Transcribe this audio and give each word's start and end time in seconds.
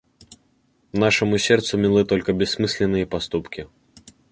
Нашему 0.93 1.37
сердцу 1.37 1.77
милы 1.77 2.05
только 2.05 2.33
бессмысленные 2.33 3.05
поступки. 3.05 3.67